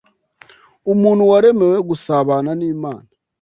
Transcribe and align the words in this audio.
Umuntu 0.93 1.21
waremewe 1.31 1.77
gusabana 1.89 2.49
n’Imana 2.59 3.07